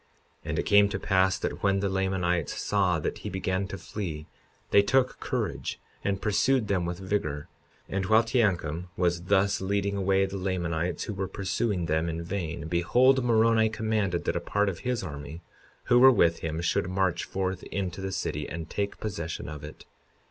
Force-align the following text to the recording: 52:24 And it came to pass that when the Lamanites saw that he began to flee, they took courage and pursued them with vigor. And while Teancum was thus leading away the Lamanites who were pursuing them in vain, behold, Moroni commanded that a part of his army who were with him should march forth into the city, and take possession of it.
52:24 0.45 0.49
And 0.49 0.57
it 0.57 0.63
came 0.63 0.89
to 0.89 0.99
pass 0.99 1.37
that 1.37 1.61
when 1.61 1.79
the 1.79 1.87
Lamanites 1.87 2.59
saw 2.59 2.97
that 2.97 3.19
he 3.19 3.29
began 3.29 3.67
to 3.67 3.77
flee, 3.77 4.25
they 4.71 4.81
took 4.81 5.19
courage 5.19 5.79
and 6.03 6.19
pursued 6.19 6.67
them 6.67 6.85
with 6.85 6.97
vigor. 6.97 7.47
And 7.87 8.07
while 8.07 8.23
Teancum 8.23 8.89
was 8.97 9.25
thus 9.25 9.61
leading 9.61 9.95
away 9.95 10.25
the 10.25 10.37
Lamanites 10.39 11.03
who 11.03 11.13
were 11.13 11.27
pursuing 11.27 11.85
them 11.85 12.09
in 12.09 12.23
vain, 12.23 12.67
behold, 12.67 13.23
Moroni 13.23 13.69
commanded 13.69 14.25
that 14.25 14.35
a 14.35 14.39
part 14.39 14.69
of 14.69 14.79
his 14.79 15.03
army 15.03 15.43
who 15.83 15.99
were 15.99 16.09
with 16.11 16.39
him 16.39 16.61
should 16.61 16.89
march 16.89 17.23
forth 17.23 17.61
into 17.65 18.01
the 18.01 18.11
city, 18.11 18.49
and 18.49 18.71
take 18.71 18.99
possession 18.99 19.47
of 19.47 19.63
it. 19.63 19.85